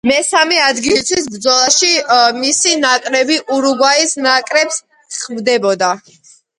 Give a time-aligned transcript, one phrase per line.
[0.09, 1.91] მესამე ადგილისთვის ბრძოლაში
[2.39, 4.85] მისი ნაკრები ურუგვაის ნაკრებს
[5.23, 5.97] ხვდებოდა.